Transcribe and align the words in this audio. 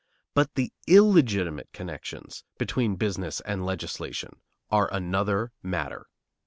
But 0.33 0.55
the 0.55 0.73
illegitimate 0.87 1.71
connections 1.73 2.43
between 2.57 2.95
business 2.95 3.39
and 3.41 3.63
legislation 3.63 4.41
are 4.71 4.91
another 4.91 5.51
matter. 5.61 6.07